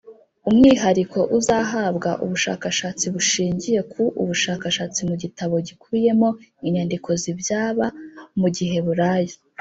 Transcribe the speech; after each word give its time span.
Umwihariko 0.49 1.19
uzahabwa 1.37 2.09
ubushakashatsi 2.23 3.05
bushingiye 3.15 3.79
ku 3.91 4.03
ubushakashatsi 4.21 4.99
mu 5.09 5.15
gitabo 5.23 5.55
gikubiyemo 5.67 6.29
inyandiko 6.67 7.09
z 7.21 7.23
ibyaba 7.31 7.85
Mu 8.39 8.47
giheburayo 8.57 9.35